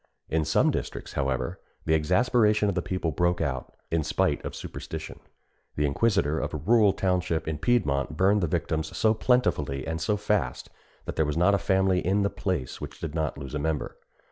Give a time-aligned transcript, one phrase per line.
[0.29, 5.19] In some districts, however, the exasperation of the people broke out, in spite of superstition.
[5.75, 10.17] The inquisitor of a rural township in Piedmont burned the victims so plentifully and so
[10.17, 10.71] fast,
[11.05, 13.95] that there was not a family in the place which did not lose a member.